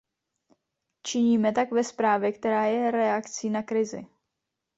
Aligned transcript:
Činíme 1.03 1.51
tak 1.51 1.71
ve 1.71 1.83
zprávě, 1.83 2.31
která 2.31 2.65
je 2.65 2.91
reakcí 2.91 3.49
na 3.49 3.63
krizi. 3.63 4.07